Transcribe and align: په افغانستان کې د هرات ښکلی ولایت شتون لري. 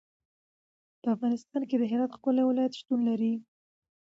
په 1.01 1.07
افغانستان 1.15 1.61
کې 1.69 1.75
د 1.77 1.83
هرات 1.91 2.11
ښکلی 2.17 2.43
ولایت 2.45 2.73
شتون 2.79 2.99
لري. 3.09 3.33